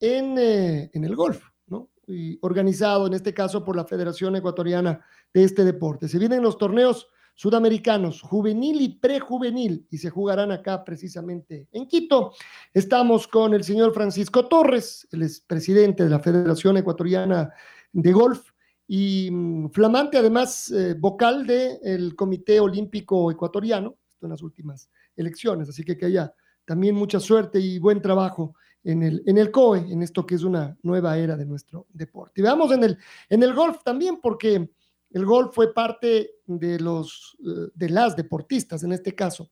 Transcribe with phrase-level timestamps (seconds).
[0.00, 1.90] eh, en, el golf, ¿no?
[2.06, 6.08] Y organizado en este caso por la Federación Ecuatoriana de este deporte.
[6.08, 12.32] Se vienen los torneos sudamericanos, juvenil y prejuvenil, y se jugarán acá precisamente en Quito.
[12.72, 17.52] Estamos con el señor Francisco Torres, el es presidente de la Federación Ecuatoriana
[17.92, 18.50] de Golf
[18.88, 25.68] y mm, flamante además eh, vocal del Comité Olímpico Ecuatoriano, esto en las últimas elecciones,
[25.68, 26.32] así que que haya
[26.64, 28.54] también mucha suerte y buen trabajo
[28.86, 32.40] en el, en el COE, en esto que es una nueva era de nuestro deporte.
[32.40, 32.98] Y veamos en el,
[33.28, 34.70] en el golf también, porque
[35.10, 39.50] el golf fue parte de, los, eh, de las deportistas, en este caso,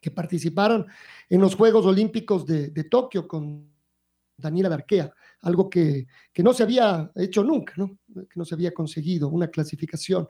[0.00, 0.86] que participaron
[1.28, 3.68] en los Juegos Olímpicos de, Tokio con
[4.36, 7.98] Daniela Darquea, algo que, que, no se había hecho nunca, ¿no?
[8.14, 10.28] que no se había conseguido, una clasificación.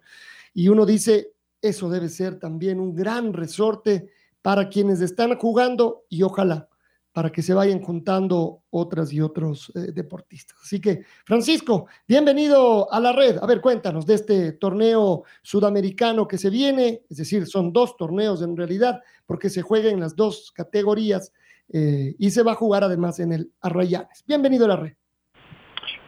[0.54, 4.08] Y uno dice, eso debe ser también un gran resorte
[4.40, 6.69] para quienes están jugando y ojalá
[7.12, 10.56] para que se vayan juntando otras y otros eh, deportistas.
[10.62, 13.38] Así que, Francisco, bienvenido a la red.
[13.42, 18.42] A ver, cuéntanos de este torneo sudamericano que se viene, es decir, son dos torneos
[18.42, 21.32] en realidad, porque se juega en las dos categorías
[21.72, 24.24] eh, y se va a jugar además en el Arrayanes.
[24.26, 24.92] Bienvenido a la red.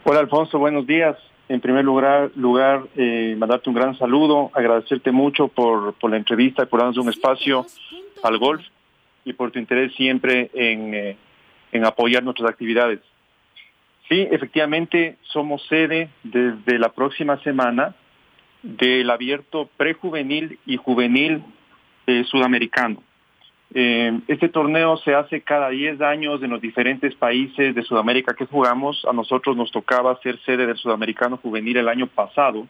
[0.04, 1.16] Hola, Alfonso, buenos días.
[1.48, 6.62] En primer lugar, lugar eh, mandarte un gran saludo, agradecerte mucho por, por la entrevista
[6.62, 7.66] y por darnos un espacio
[8.22, 8.62] al golf
[9.24, 11.16] y por tu interés siempre eh,
[11.72, 13.00] en, apoyar nuestras actividades.
[14.08, 17.94] Sí, efectivamente, somos sede desde la próxima semana
[18.62, 21.42] del abierto prejuvenil y juvenil
[22.06, 23.02] eh, sudamericano.
[23.74, 28.44] Eh, este torneo se hace cada 10 años en los diferentes países de Sudamérica que
[28.44, 29.02] jugamos.
[29.08, 32.66] A nosotros nos tocaba ser sede del sudamericano juvenil el año pasado,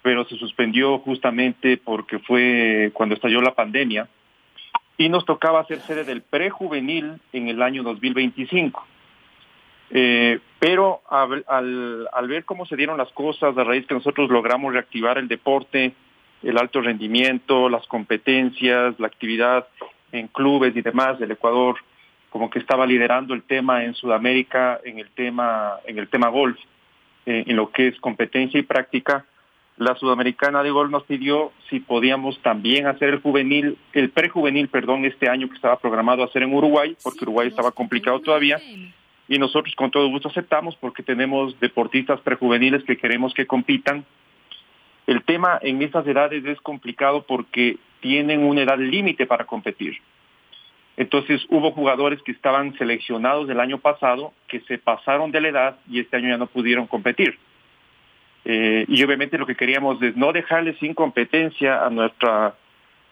[0.00, 4.08] pero se suspendió justamente porque fue cuando estalló la pandemia
[4.98, 8.84] y nos tocaba hacer sede del prejuvenil en el año 2025.
[9.90, 15.18] Eh, pero al, ver cómo se dieron las cosas, a raíz que nosotros logramos reactivar
[15.18, 15.92] el deporte,
[16.42, 19.66] el alto rendimiento, las competencias, la actividad
[20.12, 21.76] en clubes y demás del Ecuador,
[22.30, 26.58] como que estaba liderando el tema en Sudamérica, en el tema, en el tema golf,
[27.26, 29.24] eh, en lo que es competencia y práctica,
[29.78, 35.04] la sudamericana de gol nos pidió si podíamos también hacer el juvenil, el prejuvenil, perdón,
[35.04, 38.58] este año que estaba programado hacer en Uruguay, porque Uruguay estaba complicado todavía,
[39.28, 44.04] y nosotros con todo gusto aceptamos porque tenemos deportistas prejuveniles que queremos que compitan.
[45.06, 49.98] El tema en estas edades es complicado porque tienen una edad límite para competir.
[50.96, 55.78] Entonces hubo jugadores que estaban seleccionados el año pasado que se pasaron de la edad
[55.90, 57.38] y este año ya no pudieron competir.
[58.48, 62.54] Eh, y obviamente lo que queríamos es no dejarle sin competencia a nuestra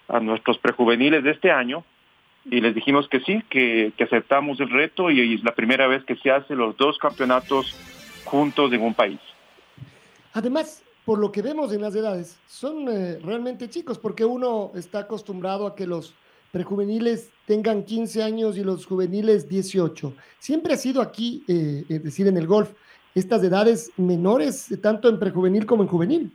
[0.07, 1.85] a nuestros prejuveniles de este año
[2.45, 6.15] y les dijimos que sí, que, aceptamos el reto y, es la primera vez que
[6.17, 7.75] se hace los dos campeonatos
[8.25, 9.19] juntos en un país.
[10.35, 15.01] Además, por lo que vemos en las edades, son eh, realmente chicos, porque uno está
[15.01, 16.15] acostumbrado a que los
[16.53, 20.13] prejuveniles tengan 15 años y los juveniles 18.
[20.39, 22.71] Siempre ha sido aquí, eh, es decir, en el golf,
[23.15, 26.33] estas edades menores, tanto en prejuvenil como en juvenil.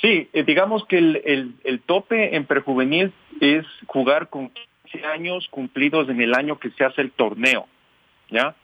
[0.00, 4.50] Sí, eh, digamos que el, el, tope en prejuvenil es jugar con
[4.90, 7.66] 15 años cumplidos en el año que se hace el torneo,
[8.30, 8.54] ¿ya?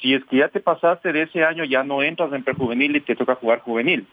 [0.00, 3.00] Si es que ya te pasaste de ese año, ya no entras en prejuvenil y
[3.00, 4.06] te toca jugar juvenil.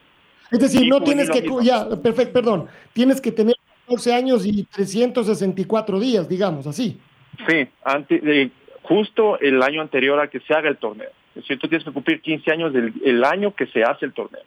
[0.51, 3.55] Es decir, no tienes que, ya, perfecto, perdón, tienes que tener
[3.85, 6.99] 14 años y 364 días, digamos, así.
[7.47, 8.51] Sí, antes, eh,
[8.83, 11.09] justo el año anterior a que se haga el torneo.
[11.35, 14.43] Es cierto, tienes que cumplir 15 años del el año que se hace el torneo.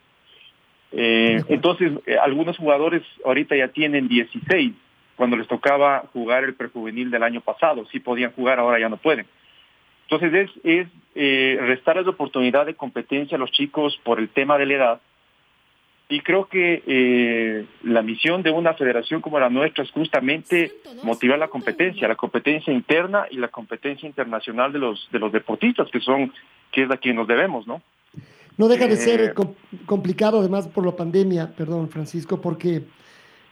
[0.92, 4.72] Eh, entonces, eh, algunos jugadores ahorita ya tienen 16,
[5.16, 7.86] cuando les tocaba jugar el prejuvenil del año pasado.
[7.90, 9.26] Sí podían jugar, ahora ya no pueden.
[10.08, 14.58] Entonces, es, es eh, restar la oportunidad de competencia a los chicos por el tema
[14.58, 15.00] de la edad
[16.08, 20.72] Y creo que eh, la misión de una federación como la nuestra es justamente
[21.02, 25.88] motivar la competencia, la competencia interna y la competencia internacional de los de los deportistas,
[25.90, 26.32] que son
[26.75, 27.82] que es a quien nos debemos, ¿no?
[28.56, 29.35] No deja de ser eh,
[29.87, 32.85] complicado, además por la pandemia, perdón, Francisco, porque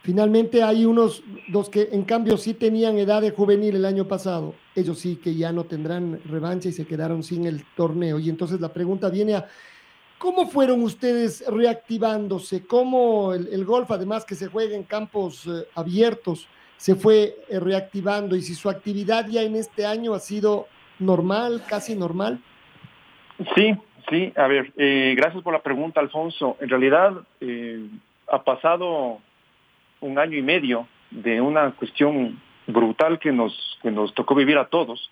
[0.01, 4.55] finalmente hay unos dos que en cambio sí tenían edad de juvenil el año pasado,
[4.75, 8.17] ellos sí que ya no tendrán revancha y se quedaron sin el torneo.
[8.19, 9.47] Y entonces la pregunta viene a
[10.23, 12.65] ¿Cómo fueron ustedes reactivándose?
[12.65, 16.47] ¿Cómo el, golf, además que se juega en campos eh, abiertos,
[16.77, 18.33] se fue eh, reactivando?
[18.37, 20.67] Y si su actividad ya en este año ha sido
[20.97, 22.41] normal, casi normal.
[23.55, 23.75] Sí,
[24.09, 24.33] sí.
[24.35, 26.57] A ver, eh, gracias por la pregunta, Alfonso.
[26.59, 27.13] En realidad
[28.27, 29.19] ha pasado
[30.01, 34.67] un año y medio de una cuestión brutal que nos, que nos tocó vivir a
[34.67, 35.09] todos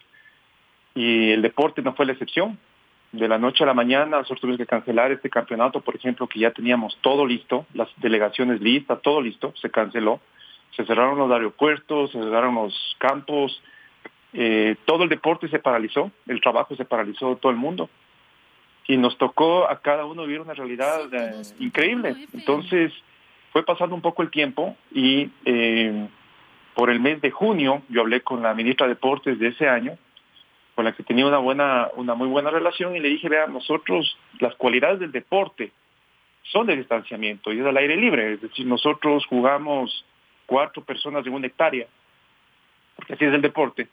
[0.96, 2.58] y el deporte no fue la excepción
[3.12, 6.40] de la noche a la mañana nosotros tuvimos que cancelar este campeonato, por ejemplo, que
[6.40, 10.20] ya teníamos todo listo, las delegaciones listas, todo listo, se canceló.
[10.76, 13.62] Se cerraron los aeropuertos, se cerraron los campos,
[14.32, 17.90] eh, todo el deporte se paralizó, el trabajo se paralizó todo el mundo.
[18.88, 22.28] Y nos tocó a cada uno vivir una realidad eh, increíble.
[22.34, 22.92] Entonces,
[23.52, 26.08] fue pasando un poco el tiempo y eh,
[26.74, 29.98] por el mes de junio yo hablé con la ministra de Deportes de ese año
[30.76, 34.18] con la que tenía una buena, una muy buena relación y le dije, vea, nosotros
[34.40, 35.72] las cualidades del deporte
[36.44, 40.06] son de distanciamiento y es al aire libre, es decir, nosotros jugamos
[40.46, 41.88] cuatro personas en una hectárea,
[42.96, 43.90] porque así es el deporte,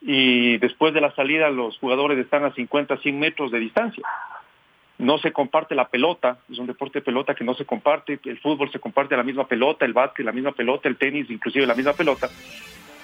[0.00, 4.04] y después de la salida los jugadores están a 50, 100 metros de distancia.
[4.98, 8.38] No se comparte la pelota, es un deporte de pelota que no se comparte, el
[8.38, 11.74] fútbol se comparte la misma pelota, el básquet la misma pelota, el tenis inclusive la
[11.74, 12.28] misma pelota,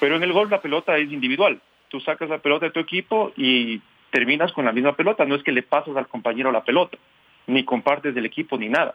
[0.00, 3.32] pero en el golf la pelota es individual, tú sacas la pelota de tu equipo
[3.36, 3.80] y
[4.10, 6.96] terminas con la misma pelota, no es que le pasas al compañero la pelota,
[7.46, 8.94] ni compartes del equipo ni nada.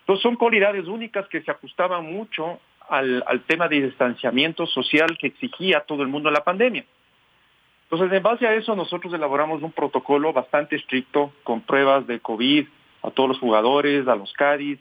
[0.00, 5.80] Entonces son cualidades únicas que se ajustaban mucho al, tema de distanciamiento social que exigía
[5.80, 6.84] todo el mundo en la pandemia.
[7.90, 12.66] Entonces, en base a eso, nosotros elaboramos un protocolo bastante estricto con pruebas de COVID
[13.02, 14.78] a todos los jugadores, a los Cádiz,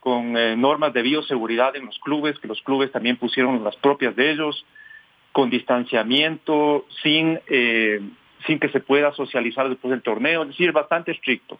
[0.00, 4.16] con eh, normas de bioseguridad en los clubes, que los clubes también pusieron las propias
[4.16, 4.64] de ellos,
[5.32, 8.00] con distanciamiento, sin, eh,
[8.46, 11.58] sin que se pueda socializar después del torneo, es decir, bastante estricto.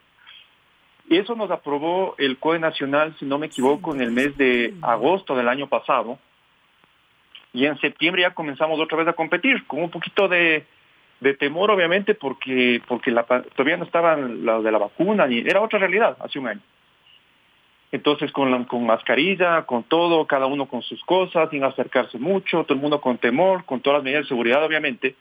[1.11, 4.75] Y eso nos aprobó el COE Nacional, si no me equivoco, en el mes de
[4.81, 6.19] agosto del año pasado.
[7.53, 10.65] Y en septiembre ya comenzamos otra vez a competir, con un poquito de,
[11.39, 13.13] temor, obviamente, porque, porque
[13.55, 16.61] todavía no estaban la de la vacuna, ni era otra realidad hace un año.
[17.93, 22.75] Entonces con, con mascarilla, con todo, cada uno con sus cosas, sin acercarse mucho, todo
[22.75, 25.17] el mundo con temor, con todas las medidas de seguridad obviamente.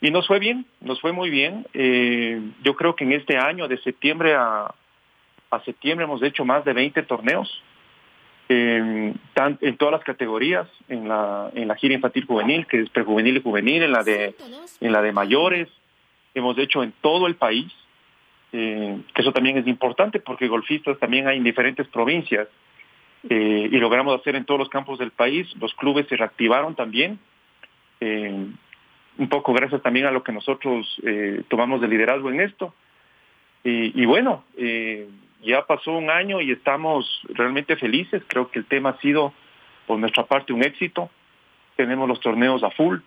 [0.00, 1.66] Y nos fue bien, nos fue muy bien.
[1.72, 4.72] Eh, yo creo que en este año, de septiembre a,
[5.50, 7.62] a septiembre, hemos hecho más de 20 torneos
[8.48, 13.42] en todas las categorías, en la, en la gira infantil juvenil, que es prejuvenil y
[13.42, 14.34] juvenil, en la de,
[14.80, 15.68] en la de mayores.
[16.34, 17.72] Hemos hecho en todo el país.
[18.50, 22.48] Eh, que eso también es importante porque golfistas también hay en diferentes provincias
[23.28, 25.46] eh, y logramos hacer en todos los campos del país.
[25.60, 27.18] Los clubes se reactivaron también,
[28.00, 28.46] eh,
[29.18, 30.86] un poco gracias también a lo que nosotros
[31.48, 32.72] tomamos de liderazgo en esto.
[33.64, 34.44] Y, y bueno,
[35.42, 38.22] ya pasó un año y estamos realmente felices.
[38.26, 39.32] Creo que el tema ha sido
[39.86, 41.10] por nuestra parte un éxito.
[41.76, 42.98] Tenemos los torneos a full,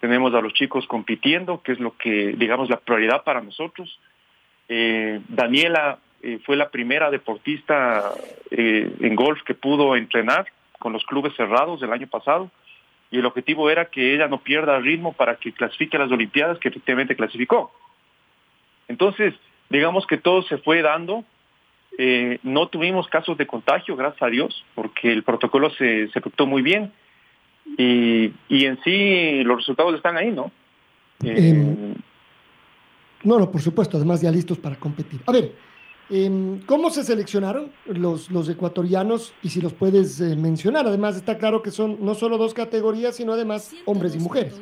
[0.00, 3.98] tenemos a los chicos compitiendo, que es lo que, digamos, la prioridad para nosotros
[4.68, 8.12] eh, Daniela eh, fue la primera deportista
[8.50, 10.46] eh, en golf que pudo entrenar
[10.78, 12.50] con los clubes cerrados el año pasado
[13.10, 16.58] y el objetivo era que ella no pierda ritmo para que clasifique a las Olimpiadas,
[16.58, 17.70] que efectivamente clasificó.
[18.88, 19.34] Entonces,
[19.68, 21.24] digamos que todo se fue dando.
[22.42, 26.62] No tuvimos casos de contagio, gracias a Dios, porque el protocolo se, se efectuó muy
[26.62, 26.92] bien.
[27.78, 30.50] Y, y, en sí los resultados están ahí, ¿no?
[31.22, 31.94] Em,
[33.24, 35.20] no, no, por supuesto, además ya listos para competir.
[35.26, 35.52] A ver,
[36.10, 39.32] em, ¿cómo se seleccionaron los, los ecuatorianos?
[39.42, 43.16] Y si los puedes eh, mencionar, además está claro que son no solo dos categorías,
[43.16, 44.60] sino además hombres y mujeres.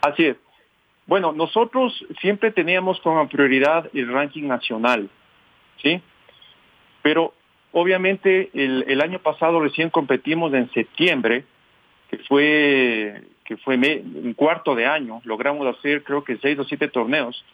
[0.00, 0.36] Así es.
[1.06, 5.10] Bueno, nosotros siempre teníamos como prioridad el ranking nacional,
[5.82, 6.00] ¿sí?
[7.02, 7.34] Pero
[7.72, 11.44] obviamente el, año pasado recién competimos en septiembre,
[12.10, 16.86] que fue que fue un cuarto de año, logramos hacer creo que seis o siete
[16.86, 17.44] torneos.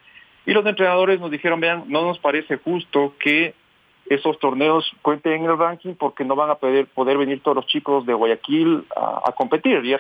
[0.44, 3.54] Y los entrenadores nos dijeron, vean, no nos parece justo que
[4.08, 7.66] esos torneos cuenten en el ranking porque no van a poder, poder venir todos los
[7.66, 9.84] chicos de Guayaquil a, competir.
[9.84, 9.96] Y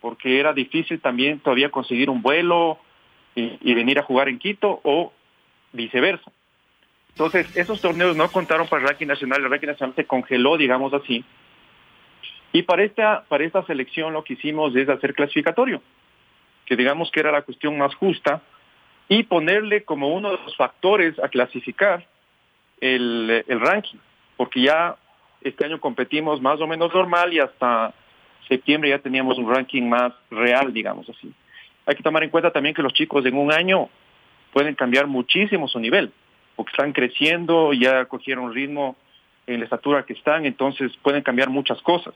[0.00, 2.78] porque era difícil también todavía conseguir un vuelo
[3.34, 5.12] y, venir a jugar en Quito o
[5.72, 6.30] viceversa.
[7.10, 10.92] Entonces, esos torneos no contaron para el ranking nacional, el ranking nacional se congeló, digamos
[10.94, 11.24] así.
[12.52, 15.82] Y para esta, para esta selección lo que hicimos es hacer clasificatorio,
[16.66, 18.42] que digamos que era la cuestión más justa,
[19.08, 22.06] y ponerle como uno de los factores a clasificar
[22.80, 23.98] el, el ranking,
[24.36, 24.96] porque ya
[25.42, 27.92] este año competimos más o menos normal y hasta
[28.48, 31.32] septiembre ya teníamos un ranking más real, digamos así.
[31.86, 33.88] Hay que tomar en cuenta también que los chicos en un año
[34.52, 36.12] pueden cambiar muchísimo su nivel,
[36.60, 38.94] porque están creciendo, ya cogieron ritmo
[39.46, 42.12] en la estatura que están, entonces pueden cambiar muchas cosas.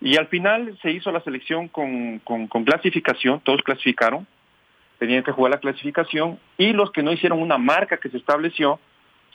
[0.00, 4.26] Y al final se hizo la selección con, con, con clasificación, todos clasificaron,
[4.98, 8.80] tenían que jugar la clasificación, y los que no hicieron una marca que se estableció,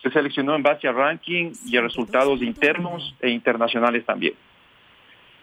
[0.01, 4.33] se seleccionó en base a ranking y a resultados internos e internacionales también.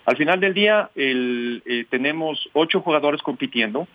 [0.06, 3.86] Al final del día el, eh, tenemos ocho jugadores compitiendo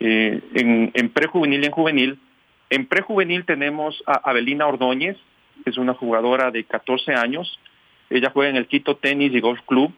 [0.00, 2.18] eh, en, en prejuvenil y en juvenil.
[2.72, 5.18] En prejuvenil tenemos a Abelina Ordóñez,
[5.62, 7.60] que es una jugadora de 14 años.
[8.08, 9.92] Ella juega en el Quito Tenis y Golf Club.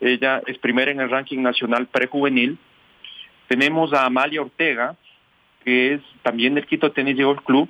[0.00, 2.58] Ella es primera en el ranking nacional prejuvenil.
[3.46, 4.96] Tenemos a Amalia Ortega,
[5.64, 7.68] que es también del Quito Tenis y Golf Club.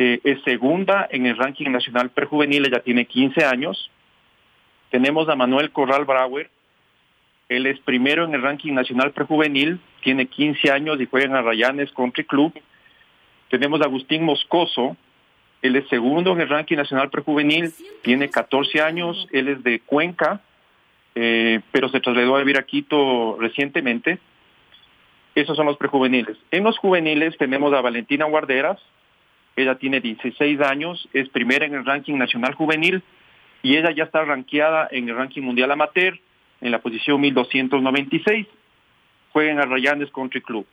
[0.00, 3.88] Eh, es segunda en el ranking nacional prejuvenil, ella tiene 15 años.
[4.90, 6.50] Tenemos a Manuel Corral Brauer,
[7.48, 11.92] él es primero en el ranking nacional prejuvenil, tiene 15 años y juega en Arrayanes
[11.92, 12.52] Country Club.
[13.50, 14.96] Tenemos a Agustín Moscoso,
[15.62, 17.72] él es segundo en el ranking nacional prejuvenil,
[18.02, 20.42] tiene 14 años, él es de Cuenca,
[21.14, 24.18] eh, pero se trasladó a vivir a Quito recientemente.
[25.34, 26.36] Esos son los prejuveniles.
[26.50, 28.78] En los juveniles tenemos a Valentina Guarderas,
[29.56, 33.02] ella tiene 16 años, es primera en el ranking nacional juvenil
[33.62, 36.18] y ella ya está rankeada en el ranking mundial amateur
[36.60, 38.46] en la posición 1296.
[39.32, 40.66] Juega en Arrayanes Country Club.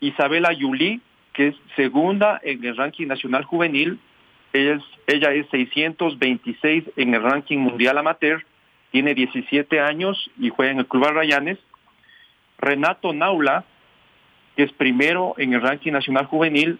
[0.00, 1.00] Isabela Yuli,
[1.34, 3.98] que es segunda en el ranking nacional juvenil,
[4.52, 8.44] ella es, ella es 626 en el ranking mundial amateur,
[8.92, 11.58] tiene 17 años y juega en el Club Arrayanes.
[12.58, 13.64] Renato Naula,
[14.56, 16.78] que es primero en el ranking nacional juvenil,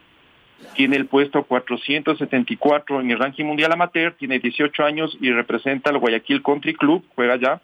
[0.76, 5.98] tiene el puesto 474 en el ranking mundial amateur, tiene 18 años y representa al
[5.98, 7.60] Guayaquil Country Club, juega allá.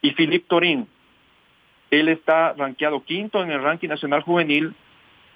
[0.00, 0.86] Y Philippe Torín,
[1.90, 4.74] él está rankeado quinto en el ranking nacional juvenil,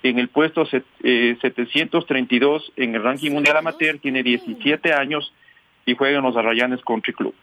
[0.02, 0.66] en el puesto
[1.02, 5.32] eh, 732 en el ranking mundial amateur, tiene 17 años
[5.86, 7.34] y juega en los Arrayanes Country Club.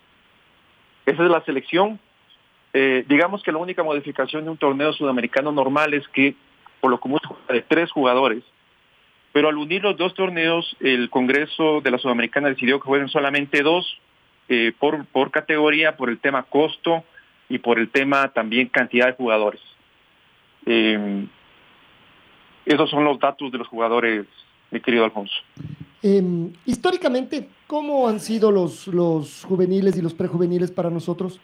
[1.05, 1.99] Esa es la selección.
[2.73, 6.35] Eh, digamos que la única modificación de un torneo sudamericano normal es que
[6.81, 8.43] por lo común de tres jugadores,
[9.31, 13.61] pero al unir los dos torneos, el Congreso de la Sudamericana decidió que jueguen solamente
[13.63, 13.99] dos
[14.47, 17.03] eh, por, por categoría, por el tema costo
[17.49, 19.61] y por el tema también cantidad de jugadores.
[20.65, 21.25] Eh,
[22.69, 24.25] esos son los datos de los jugadores,
[24.69, 25.33] mi querido Alfonso.
[26.03, 26.21] Eh,
[26.65, 31.41] históricamente, ¿cómo han sido los, los juveniles y los prejuveniles para nosotros?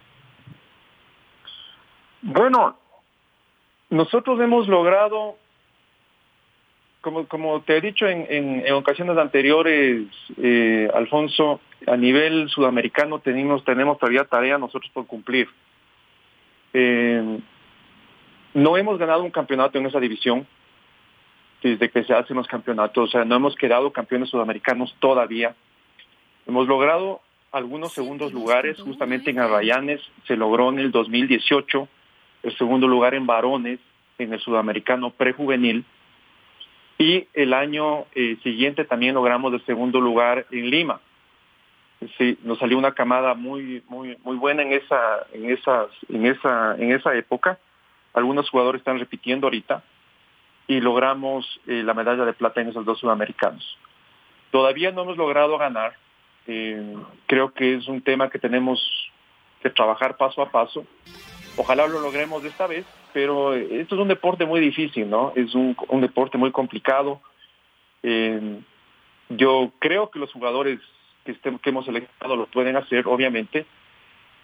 [2.22, 2.78] Bueno,
[3.90, 5.36] nosotros hemos logrado
[7.02, 10.08] como, como te he dicho en, en, en ocasiones anteriores,
[10.42, 15.48] eh, Alfonso, a nivel sudamericano tenemos, tenemos todavía tarea nosotros por cumplir.
[16.74, 17.40] Eh,
[18.56, 20.48] no hemos ganado un campeonato en esa división
[21.70, 25.56] desde que se hacen los campeonatos, o sea, no hemos quedado campeones sudamericanos todavía.
[26.46, 31.88] Hemos logrado algunos segundos lugares, justamente en Arrayanes se logró en el 2018
[32.44, 33.80] el segundo lugar en varones
[34.20, 35.86] en el sudamericano prejuvenil
[37.00, 41.02] y el año eh, siguiente también logramos el segundo lugar en Lima.
[42.20, 46.76] Sí, nos salió una camada muy muy muy buena en esa en esas en esa
[46.78, 47.58] en esa época.
[48.14, 49.84] Algunos jugadores están repitiendo ahorita
[50.68, 53.78] y logramos eh, la medalla de plata en esos dos sudamericanos.
[54.52, 55.96] Todavía no hemos logrado ganar.
[56.48, 56.96] Eh,
[57.28, 58.80] creo que es un tema que tenemos
[59.62, 60.86] que trabajar paso a paso.
[61.58, 65.32] Ojalá lo logremos esta vez, pero esto es un deporte muy difícil, ¿no?
[65.36, 67.22] Es un, deporte muy complicado.
[68.04, 68.60] Eh,
[69.30, 70.80] yo creo que los jugadores
[71.24, 73.66] que, que hemos seleccionado lo pueden hacer, obviamente,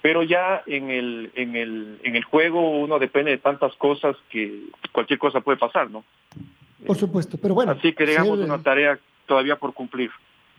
[0.01, 4.63] pero ya en el, en el, en el juego uno depende de tantas cosas que
[4.91, 6.03] cualquier cosa puede pasar, ¿no?
[6.86, 7.74] Por supuesto, pero bueno.
[7.74, 10.10] Así que digamos ser, una tarea todavía por cumplir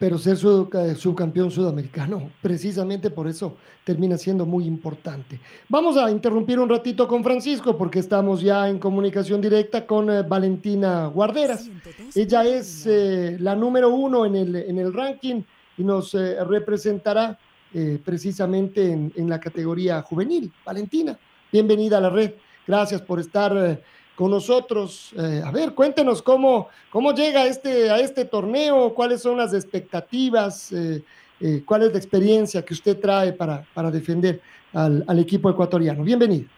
[0.03, 5.39] pero ser subcampeón sudamericano, precisamente por eso termina siendo muy importante.
[5.69, 10.23] Vamos a interrumpir un ratito con Francisco porque estamos ya en comunicación directa con eh,
[10.23, 11.71] Valentina Guarderas.
[12.17, 15.43] Ella es eh, la número uno en el, en el ranking
[15.79, 17.39] y nos eh, representará
[17.75, 20.53] eh, precisamente en, la categoría juvenil.
[20.65, 21.19] Valentina,
[21.51, 22.33] bienvenida a la red.
[22.67, 23.81] Gracias por estar
[24.15, 25.13] con nosotros.
[25.19, 30.73] Eh, a ver, cuéntenos cómo, cómo llega este, a este torneo, cuáles son las expectativas,
[30.73, 31.03] eh,
[31.41, 34.41] eh, cuál es la experiencia que usted trae para, para defender
[34.73, 36.05] al, al equipo ecuatoriano.
[36.05, 36.49] Bienvenido.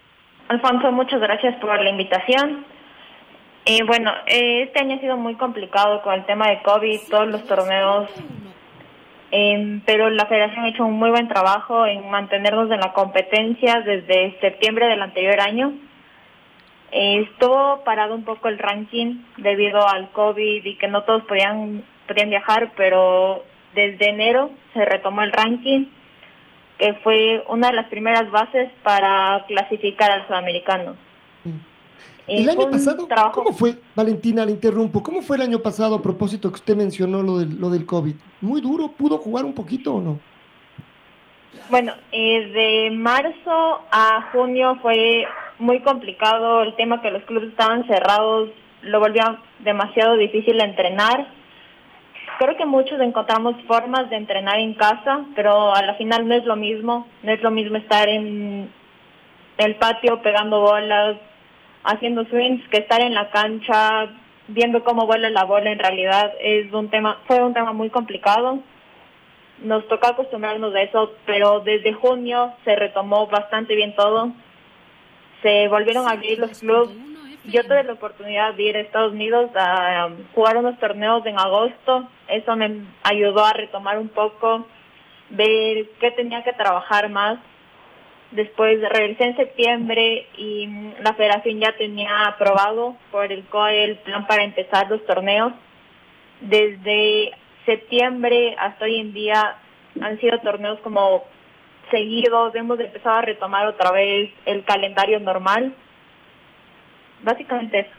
[0.48, 2.66] Alfonso, muchas gracias por la invitación.
[3.66, 7.28] Eh, bueno, eh, este año ha sido muy complicado con el tema de COVID, todos
[7.28, 8.10] los torneos,
[9.36, 13.80] eh, pero la federación ha hecho un muy buen trabajo en mantenernos en la competencia
[13.80, 15.72] desde septiembre del anterior año.
[16.92, 22.30] Estuvo parado un poco el ranking debido al COVID y que no todos podían, podían
[22.30, 25.86] viajar, pero desde enero se retomó el ranking,
[26.78, 30.94] que fue una de las primeras bases para clasificar al sudamericano.
[32.26, 36.02] El año pasado, trabajo- ¿cómo fue, Valentina, le interrumpo, cómo fue el año pasado a
[36.02, 38.14] propósito que usted mencionó lo del, lo del COVID?
[38.40, 38.88] ¿Muy duro?
[38.88, 40.18] ¿Pudo jugar un poquito o no?
[41.70, 42.50] Bueno, eh,
[42.88, 45.26] de marzo a junio fue
[45.58, 48.50] muy complicado el tema que los clubes estaban cerrados,
[48.82, 49.22] lo volvió
[49.60, 51.28] demasiado difícil entrenar.
[52.38, 56.44] Creo que muchos encontramos formas de entrenar en casa, pero a la final no es
[56.44, 58.68] lo mismo, no es lo mismo estar en
[59.58, 61.16] el patio pegando bolas,
[61.84, 64.08] haciendo swings, que estar en la cancha
[64.48, 68.62] viendo cómo vuela la bola en realidad es un tema, fue un tema muy complicado
[69.58, 74.32] nos tocó acostumbrarnos a eso, pero desde junio se retomó bastante bien todo.
[75.42, 76.90] Se volvieron a abrir los clubes.
[77.44, 81.38] Yo tuve la oportunidad de ir a Estados Unidos a um, jugar unos torneos en
[81.38, 82.08] agosto.
[82.28, 84.66] Eso me ayudó a retomar un poco,
[85.28, 87.38] ver qué tenía que trabajar más.
[88.34, 90.66] Después regresé en septiembre y
[91.00, 95.52] la federación ya tenía aprobado por el COE el plan para empezar los torneos.
[96.40, 97.30] Desde
[97.64, 99.56] septiembre hasta hoy en día
[100.00, 101.22] han sido torneos como
[101.92, 105.72] seguidos, hemos empezado a retomar otra vez el calendario normal.
[107.22, 107.90] Básicamente eso.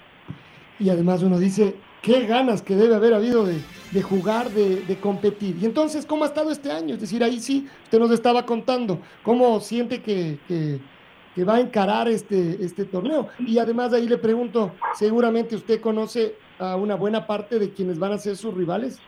[0.80, 3.62] Y además uno dice, qué ganas que debe haber habido de,
[3.96, 5.56] de jugar, de, competir.
[5.62, 6.96] Y entonces, ¿cómo ha estado este año?
[6.96, 12.10] Es decir, ahí sí, usted nos estaba contando cómo siente que, que, va a encarar
[12.10, 13.30] este, este torneo.
[13.40, 18.12] Y además ahí le pregunto, seguramente usted conoce a una buena parte de quienes van
[18.12, 19.02] a ser sus rivales.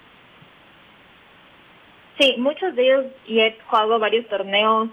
[2.18, 4.88] Sí, muchos de ellos y he jugado varios torneos.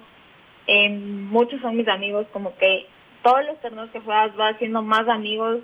[0.67, 2.87] eh, muchos son mis amigos, como que
[3.23, 5.61] todos los torneos que juegas vas haciendo más amigos.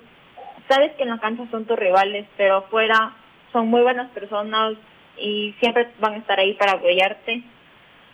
[0.68, 3.16] Sabes que en la cancha son tus rivales, pero afuera
[3.52, 4.74] son muy buenas personas
[5.18, 7.42] y siempre van a estar ahí para apoyarte.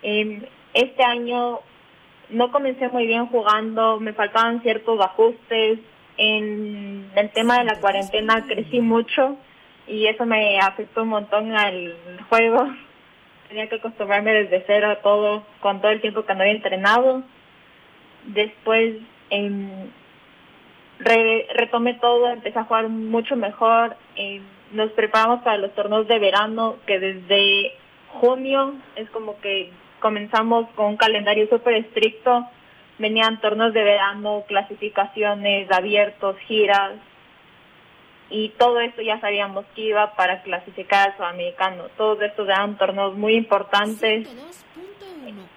[0.02, 1.60] Eh, este año
[2.30, 5.78] no comencé muy bien jugando, me faltaban ciertos ajustes.
[6.18, 9.36] En el tema de la cuarentena crecí mucho
[9.86, 11.94] y eso me afectó un montón al
[12.28, 12.68] juego.
[13.48, 17.22] Tenía que acostumbrarme desde cero a todo, con todo el tiempo que no había entrenado.
[18.24, 18.96] Después
[19.30, 19.70] em,
[20.98, 23.96] re- retomé todo, empecé a jugar mucho mejor.
[24.72, 27.72] nos preparamos para los torneos de verano, que desde
[28.20, 32.46] junio es como que comenzamos con un calendario súper estricto.
[32.98, 36.92] Venían torneos de verano, clasificaciones, abiertos, giras,
[38.28, 41.84] y todo esto ya sabíamos que iba para clasificar al sudamericano.
[41.96, 44.28] Todos estos eran torneos muy importantes.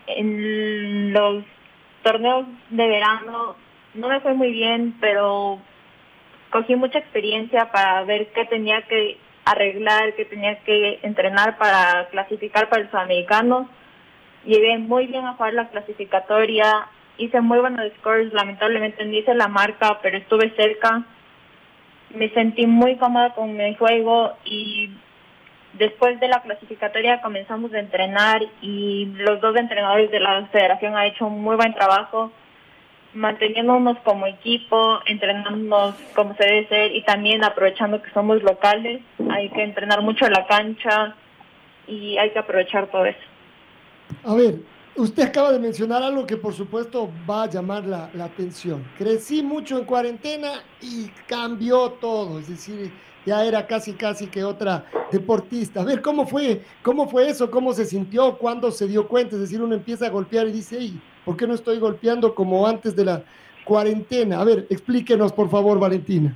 [0.08, 1.44] En los
[2.04, 3.56] torneos de verano
[3.94, 5.60] no me fue muy bien, pero
[6.52, 12.70] cogí mucha experiencia para ver qué tenía que arreglar, qué tenía que entrenar para clasificar
[12.70, 13.70] para el sudamericano.
[14.46, 19.48] Llegué muy bien a jugar la clasificatoria, hice muy buenos scores, lamentablemente no hice la
[19.48, 21.06] marca, pero estuve cerca
[22.14, 24.92] me sentí muy cómoda con mi juego y
[25.74, 31.08] después de la clasificatoria comenzamos a entrenar y los dos entrenadores de la federación han
[31.08, 32.32] hecho un muy buen trabajo
[33.14, 39.50] manteniéndonos como equipo, entrenándonos como se debe ser y también aprovechando que somos locales, hay
[39.50, 41.16] que entrenar mucho la cancha
[41.88, 43.20] y hay que aprovechar todo eso.
[44.24, 44.60] A ver,
[44.96, 48.84] usted acaba de mencionar algo que por supuesto va a llamar la, la atención.
[48.98, 52.92] Crecí mucho en cuarentena y cambió todo, es decir,
[53.26, 55.82] ya era casi casi que otra deportista.
[55.82, 56.64] A ver, ¿cómo fue?
[56.82, 57.50] ¿Cómo fue eso?
[57.52, 58.38] ¿Cómo se sintió?
[58.38, 59.36] ¿Cuándo se dio cuenta?
[59.36, 62.66] Es decir, uno empieza a golpear y dice, "Ey, ¿por qué no estoy golpeando como
[62.66, 63.22] antes de la
[63.64, 64.42] cuarentena?
[64.42, 66.34] A ver, explíquenos por favor, Valentina.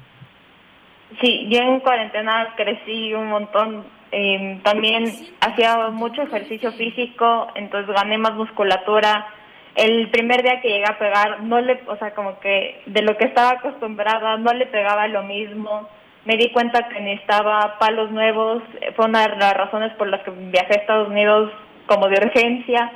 [1.20, 3.86] Sí, yo en cuarentena crecí un montón.
[4.12, 5.06] Eh, también
[5.42, 9.26] hacía mucho ejercicio físico, entonces gané más musculatura.
[9.74, 13.18] El primer día que llegué a pegar, no le, o sea, como que de lo
[13.18, 15.90] que estaba acostumbrada, no le pegaba lo mismo.
[16.26, 18.62] Me di cuenta que necesitaba palos nuevos.
[18.96, 21.52] Fue una de las razones por las que viajé a Estados Unidos
[21.88, 22.92] como de urgencia.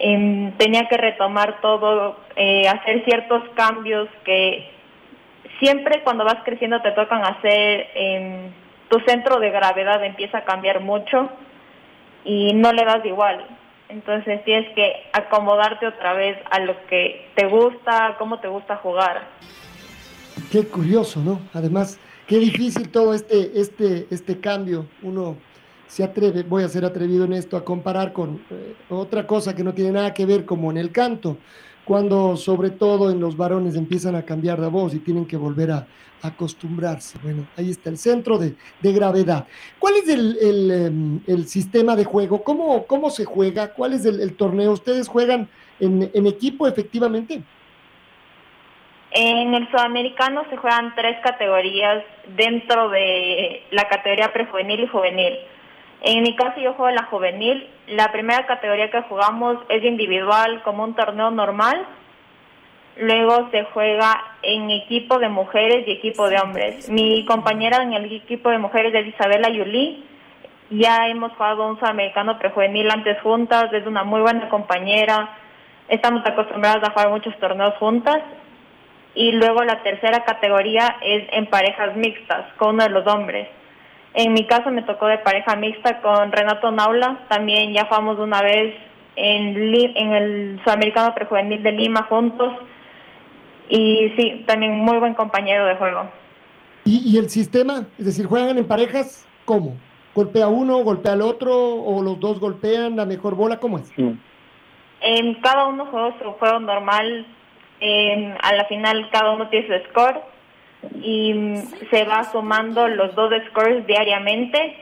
[0.00, 4.70] Em, tenía que retomar todo, eh, hacer ciertos cambios que
[5.58, 8.52] siempre cuando vas creciendo te tocan hacer, em,
[8.88, 11.28] tu centro de gravedad empieza a cambiar mucho
[12.24, 13.44] y no le das igual.
[13.88, 19.26] Entonces tienes que acomodarte otra vez a lo que te gusta, cómo te gusta jugar.
[20.52, 21.40] Qué curioso, ¿no?
[21.54, 24.86] Además, qué difícil todo este, este, este cambio.
[25.02, 25.36] Uno
[25.88, 29.64] se atreve, voy a ser atrevido en esto, a comparar con eh, otra cosa que
[29.64, 31.38] no tiene nada que ver como en el canto,
[31.84, 35.72] cuando sobre todo en los varones empiezan a cambiar de voz y tienen que volver
[35.72, 35.86] a,
[36.20, 37.16] acostumbrarse.
[37.22, 39.46] Bueno, ahí está el centro de, gravedad.
[39.78, 42.42] ¿Cuál es em, el, sistema de juego?
[42.42, 43.72] ¿Cómo, ¿Cómo se juega?
[43.72, 44.72] ¿Cuál es el, torneo?
[44.72, 45.48] ¿Ustedes juegan
[45.78, 47.40] en, en equipo efectivamente?
[49.12, 52.02] En el sudamericano se juegan tres categorías
[52.36, 55.38] dentro de la categoría prejuvenil y juvenil.
[56.00, 57.68] En mi caso yo juego en la juvenil.
[57.88, 61.86] La primera categoría que jugamos es individual como un torneo normal.
[62.96, 66.88] Luego se juega en equipo de mujeres y equipo de hombres.
[66.88, 70.04] Mi compañera en el equipo de mujeres es Isabela Yuli.
[70.70, 75.30] Ya hemos jugado un sudamericano prejuvenil antes juntas, es una muy buena compañera.
[75.88, 78.18] Estamos acostumbradas a jugar muchos torneos juntas.
[79.14, 83.48] Y luego la tercera categoría es en parejas mixtas con uno de los hombres.
[84.14, 88.42] En mi caso me tocó de pareja mixta con Renato Naula, también ya jugamos una
[88.42, 88.74] vez
[89.16, 92.52] en, en el Sudamericano Prejuvenil de Lima juntos
[93.68, 96.10] y sí, también muy buen compañero de juego.
[96.84, 97.86] ¿Y, el sistema?
[97.98, 99.26] Es decir, ¿juegan en parejas?
[99.44, 99.76] ¿Cómo?
[100.14, 103.60] ¿Golpea uno, golpea al otro o los dos golpean la mejor bola?
[103.60, 103.92] ¿Cómo es?
[105.00, 107.26] En cada uno juega su juego normal.
[108.42, 110.18] a la final cada uno tiene su score
[111.02, 111.54] y
[111.90, 114.76] se va sumando los dos scores diariamente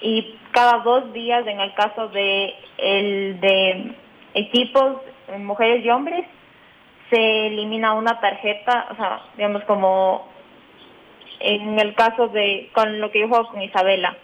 [0.00, 3.92] y cada dos días en el caso de el de
[4.34, 4.96] equipos
[5.38, 6.24] mujeres y hombres
[7.10, 10.32] se elimina una tarjeta o sea digamos como
[11.42, 14.16] en el caso de con lo que yo juego con Isabela.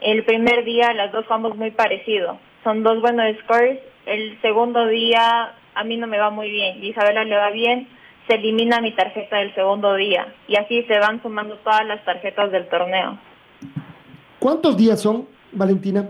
[0.00, 2.38] El primer día las dos jugamos muy parecido.
[2.62, 3.78] Son dos buenos scores.
[4.06, 7.88] El segundo día a mí no me va muy bien y Isabela le va bien
[8.26, 12.50] se elimina mi tarjeta del segundo día y así se van sumando todas las tarjetas
[12.50, 13.18] del torneo.
[14.38, 16.08] ¿Cuántos días son, Valentina?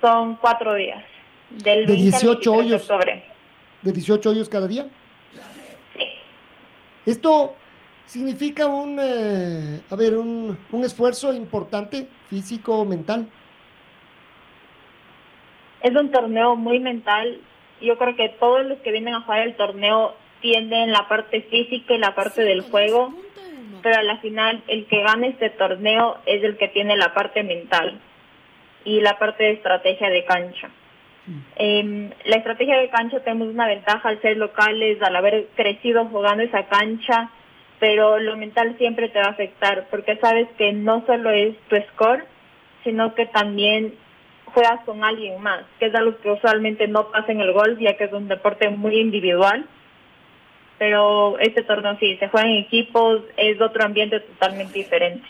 [0.00, 1.02] Son cuatro días.
[1.50, 2.88] Del ¿De 18 hoyos?
[3.82, 4.86] ¿De 18 hoyos cada día?
[5.96, 6.04] Sí.
[7.06, 7.54] Esto
[8.06, 13.28] significa un, eh, a ver, un, un esfuerzo importante, físico, mental.
[15.82, 17.40] Es un torneo muy mental.
[17.80, 21.94] Yo creo que todos los que vienen a jugar el torneo tienen la parte física
[21.94, 23.14] y la parte del juego,
[23.82, 27.42] pero a la final el que gana este torneo es el que tiene la parte
[27.42, 27.98] mental
[28.84, 30.70] y la parte de estrategia de cancha.
[31.56, 36.42] Eh, la estrategia de cancha tenemos una ventaja al ser locales, al haber crecido jugando
[36.42, 37.30] esa cancha,
[37.78, 41.76] pero lo mental siempre te va a afectar porque sabes que no solo es tu
[41.92, 42.24] score,
[42.84, 43.94] sino que también
[44.46, 47.96] juegas con alguien más, que es algo que usualmente no pasa en el golf, ya
[47.96, 49.66] que es un deporte muy individual
[50.80, 55.28] pero este torneo sí, se juega en equipos, es otro ambiente totalmente diferente.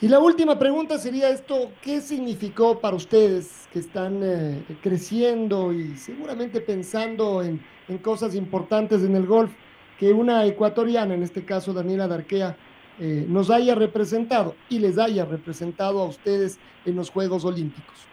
[0.00, 5.98] Y la última pregunta sería esto, ¿qué significó para ustedes que están eh, creciendo y
[5.98, 7.60] seguramente pensando en,
[8.00, 9.52] cosas importantes en el golf,
[9.98, 12.56] que una ecuatoriana, en este caso Daniela Darquea,
[13.00, 18.08] eh, nos haya representado y les haya representado a ustedes en los Juegos Olímpicos?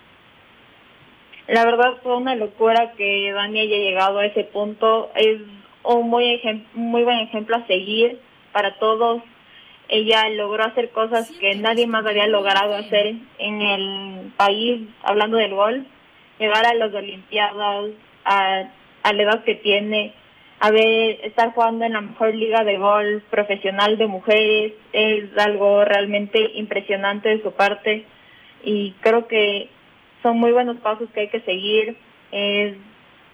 [1.47, 5.09] La verdad fue una locura que Dani haya llegado a ese punto.
[5.15, 5.39] Es
[5.83, 6.41] un muy,
[6.73, 8.19] muy buen ejemplo a seguir
[8.51, 9.21] para todos.
[9.87, 15.53] Ella logró hacer cosas que nadie más había logrado hacer en el país, hablando del
[15.53, 15.85] golf,
[16.37, 17.91] llegar a las Olimpiadas,
[18.23, 18.63] a,
[19.03, 20.13] a la edad que tiene,
[20.59, 25.85] a ver, estar jugando en la mejor liga de golf profesional de mujeres, es algo
[25.85, 28.05] realmente impresionante de su parte
[28.63, 29.69] y creo que
[30.21, 31.97] son muy buenos pasos que hay que seguir.
[32.31, 32.75] Es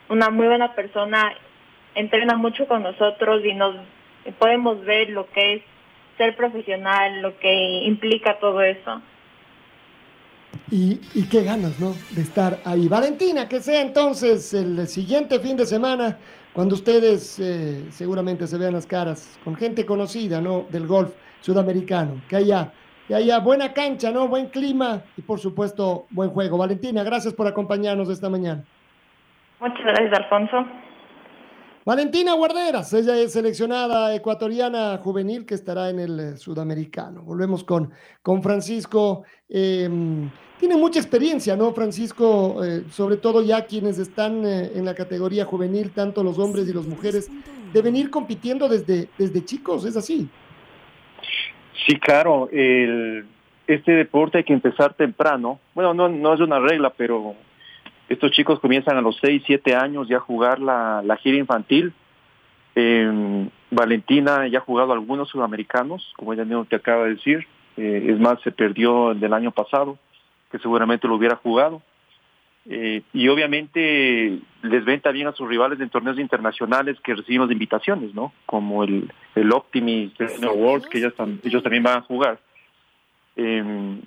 [0.08, 1.34] una muy buena persona
[1.96, 3.76] entrena mucho con nosotros y nos
[4.38, 5.62] podemos ver lo que es
[6.18, 9.02] ser profesional, lo que implica todo eso.
[10.72, 10.98] Y,
[11.30, 11.94] qué ganas, ¿no?
[12.12, 12.88] De estar ahí.
[12.88, 16.18] Valentina, que sea entonces el siguiente fin de semana,
[16.54, 20.66] cuando ustedes eh, seguramente se vean las caras con gente conocida, ¿no?
[20.70, 22.72] Del golf sudamericano, que haya,
[23.08, 24.28] que haya buena cancha, ¿no?
[24.28, 26.58] Buen clima y por supuesto buen juego.
[26.58, 28.64] Valentina, gracias por acompañarnos esta mañana.
[29.60, 30.66] Muchas gracias, Alfonso.
[31.86, 37.22] Valentina Guarderas, ella es seleccionada ecuatoriana juvenil que estará en el eh, sudamericano.
[37.22, 37.92] Volvemos con,
[38.24, 39.24] con Francisco.
[39.48, 40.28] Em,
[40.60, 42.66] tiene mucha experiencia, ¿no, Francisco?
[42.66, 46.74] Eh, sobre todo ya quienes están eh, en la categoría juvenil, tanto los hombres y
[46.74, 47.30] las mujeres,
[47.72, 50.28] de venir compitiendo desde, desde chicos, ¿es así?
[51.86, 53.28] Sí, claro, el,
[53.68, 55.60] este deporte hay que empezar temprano.
[55.76, 57.36] Bueno, no, no es una regla, pero
[58.10, 61.94] estos chicos comienzan a los 6, 7 años ya a jugar la, la gira infantil.
[62.76, 67.48] Eh, Valentina ya ha jugado algunos sudamericanos, como ella mismo te acaba de decir.
[67.78, 69.98] Eh, es más, se perdió el del año pasado,
[70.52, 71.82] que seguramente lo hubiera jugado.
[72.68, 78.14] Eh, y obviamente les ven también a sus rivales en torneos internacionales que recibimos invitaciones,
[78.16, 78.34] ¿no?
[78.46, 81.14] Como el, el Optimist World, que ellos,
[81.44, 82.40] ellos también van a jugar.
[83.36, 84.00] Eh,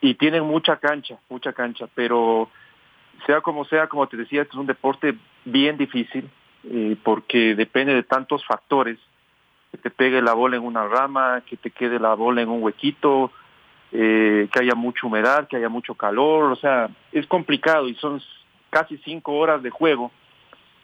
[0.00, 2.50] y tienen mucha cancha, mucha cancha, pero
[3.26, 6.28] sea como sea, como te decía, este es un deporte bien difícil
[6.64, 8.98] eh, porque depende de tantos factores,
[9.70, 12.62] que te pegue la bola en una rama, que te quede la bola en un
[12.62, 13.32] huequito,
[13.90, 18.22] eh, que haya mucha humedad, que haya mucho calor, o sea, es complicado y son
[18.70, 20.10] casi cinco horas de juego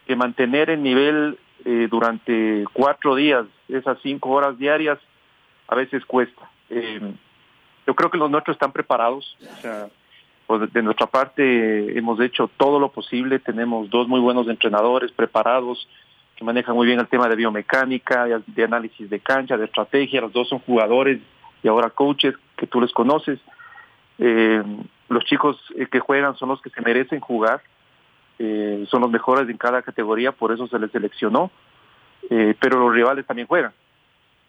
[0.07, 4.99] que mantener el nivel eh, durante cuatro días, esas cinco horas diarias,
[5.69, 6.51] a veces cuesta.
[6.71, 7.01] Eh,
[7.87, 9.37] yo creo que los nuestros están preparados,
[10.49, 15.87] pues de nuestra parte hemos hecho todo lo posible, tenemos dos muy buenos entrenadores preparados
[16.35, 20.33] que manejan muy bien el tema de biomecánica, de análisis de cancha, de estrategia, los
[20.33, 21.21] dos son jugadores
[21.63, 23.39] y ahora coaches que tú les conoces.
[24.19, 24.63] Eh,
[25.11, 27.61] los chicos eh, que juegan son los que se merecen jugar,
[28.39, 31.51] eh, son los mejores en cada categoría, por eso se les seleccionó,
[32.31, 33.73] pero los rivales también juegan.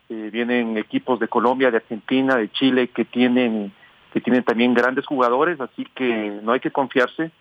[0.07, 3.73] Vienen equipos de Colombia, de Argentina, de Chile que tienen
[4.13, 7.31] que tienen también grandes jugadores, así que no hay que confiarse.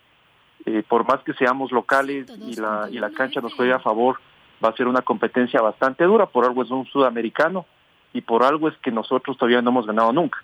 [0.66, 4.18] Eh, por más que seamos locales y la, y la cancha nos juegue a favor,
[4.62, 7.64] va a ser una competencia bastante dura, por algo es un sudamericano
[8.12, 10.38] y por algo es que nosotros todavía no hemos ganado nunca.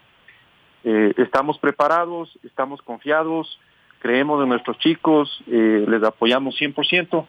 [0.85, 3.59] Eh, estamos preparados, estamos confiados,
[4.01, 7.27] creemos en nuestros chicos, eh, les apoyamos 100%,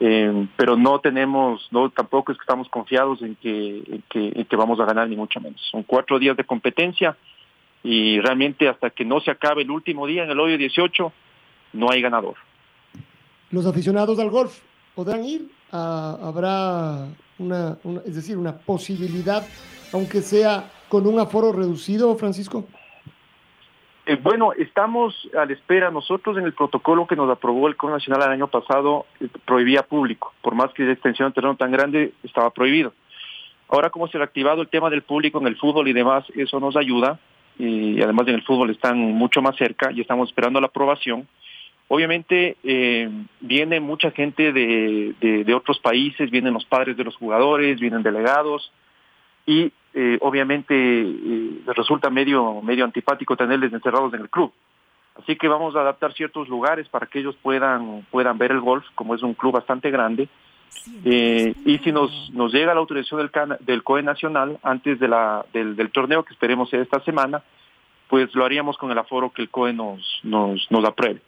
[0.00, 4.44] eh, pero no tenemos, no tampoco es que estamos confiados en que, en que, en
[4.44, 5.60] que vamos a ganar ni mucho menos.
[5.70, 7.16] Son cuatro días de competencia
[7.82, 11.12] y realmente hasta que no se acabe el último día en el hoyo 18,
[11.74, 12.34] no hay ganador.
[13.50, 14.58] Los aficionados al golf
[14.94, 19.46] podrán ir, a, habrá una, una, es decir, una posibilidad,
[19.92, 22.66] aunque sea con un aforo reducido, Francisco.
[24.08, 25.90] Eh, bueno, estamos a la espera.
[25.90, 29.82] Nosotros en el protocolo que nos aprobó el Código Nacional el año pasado eh, prohibía
[29.82, 30.32] público.
[30.40, 32.94] Por más que la extensión de terreno tan grande, estaba prohibido.
[33.68, 36.58] Ahora como se ha reactivado el tema del público en el fútbol y demás, eso
[36.58, 37.18] nos ayuda.
[37.58, 41.26] Y además en el fútbol están mucho más cerca y estamos esperando la aprobación.
[41.88, 43.08] Obviamente eh,
[43.40, 48.70] viene mucha gente de, de, otros países, vienen los padres de los jugadores, vienen delegados
[49.46, 54.52] y eh, obviamente eh, resulta medio, medio antipático tenerles encerrados en el club.
[55.16, 58.84] Así que vamos a adaptar ciertos lugares para que ellos puedan, puedan ver el golf,
[58.94, 60.28] como es un club bastante grande.
[61.04, 65.44] Eh, y si nos, nos llega la autorización del, del COE Nacional antes de la,
[65.52, 67.42] del, torneo, que esperemos sea esta semana,
[68.08, 71.20] pues lo haríamos con el aforo que el COE nos, nos, nos apruebe.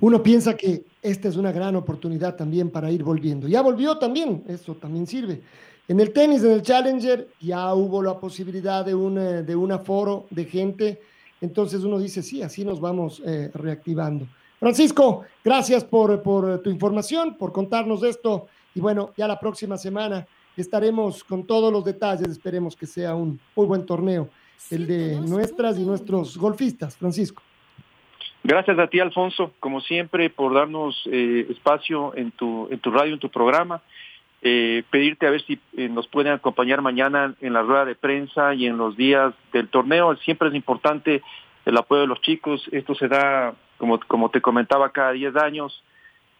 [0.00, 3.48] Uno piensa que esta es una gran oportunidad también para ir volviendo.
[3.48, 5.42] Ya volvió también, eso también sirve.
[5.88, 10.26] En el tenis, en el Challenger, ya hubo la posibilidad de un, de un aforo
[10.30, 11.00] de gente.
[11.40, 14.26] Entonces uno dice, sí, así nos vamos eh, reactivando.
[14.58, 18.46] Francisco, gracias por, por tu información, por contarnos esto.
[18.74, 22.28] Y bueno, ya la próxima semana estaremos con todos los detalles.
[22.28, 24.28] Esperemos que sea un muy buen torneo,
[24.70, 26.96] el de nuestras y nuestros golfistas.
[26.96, 27.42] Francisco.
[28.42, 33.14] Gracias a ti, Alfonso, como siempre, por darnos eh, espacio en tu, en tu radio,
[33.14, 33.82] en tu programa.
[34.42, 38.54] Eh, pedirte a ver si eh, nos pueden acompañar mañana en la rueda de prensa
[38.54, 40.14] y en los días del torneo.
[40.18, 41.22] Siempre es importante
[41.64, 42.62] el apoyo de los chicos.
[42.70, 45.82] Esto se da, como, como te comentaba, cada 10 años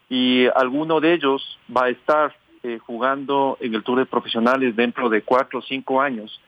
[0.09, 5.09] y alguno de ellos va a estar eh, jugando en el Tour de Profesionales dentro
[5.09, 6.41] de 4 o 5 años.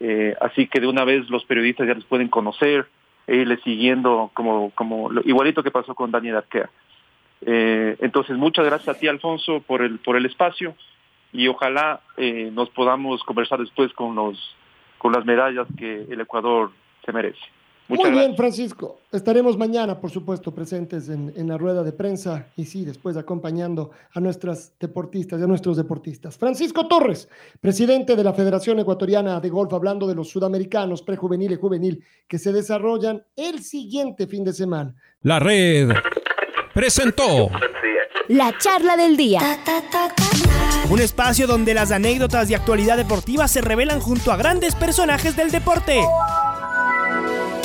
[0.00, 2.86] Eh, así que de una vez los periodistas ya les pueden conocer,
[3.26, 6.70] e irles siguiendo como, como igualito que pasó con Daniel Arquea.
[7.42, 10.74] Eh, entonces, muchas gracias a ti, Alfonso, por el, por el espacio
[11.32, 12.00] y ojalá
[12.52, 14.56] nos podamos conversar después con, los,
[14.98, 16.72] con las medallas que el Ecuador
[17.04, 17.38] se merece.
[17.90, 18.36] Muchas Muy bien.
[18.36, 19.00] Francisco.
[19.10, 23.90] Estaremos mañana, por supuesto, presentes en, en, la rueda de prensa y sí, después acompañando
[24.14, 26.38] a nuestras deportistas y a nuestros deportistas.
[26.38, 27.28] Francisco Torres,
[27.60, 32.38] presidente de la Federación Ecuatoriana de Golf, hablando de los sudamericanos prejuvenil y juvenil que
[32.38, 34.94] se desarrollan el siguiente fin de semana.
[35.22, 35.90] La red
[36.72, 37.50] presentó
[38.28, 39.40] la charla del día.
[40.88, 45.50] Un espacio donde las anécdotas de actualidad deportiva se revelan junto a grandes personajes del
[45.50, 46.00] deporte.